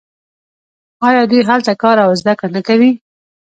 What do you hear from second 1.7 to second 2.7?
کار او زده کړه نه